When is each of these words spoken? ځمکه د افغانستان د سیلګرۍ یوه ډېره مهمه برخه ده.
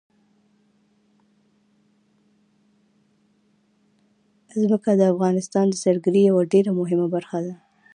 ځمکه 4.61 4.91
د 4.95 5.01
افغانستان 5.13 5.65
د 5.69 5.73
سیلګرۍ 5.83 6.21
یوه 6.29 6.43
ډېره 6.53 6.71
مهمه 6.79 7.07
برخه 7.15 7.37
ده. 7.45 7.53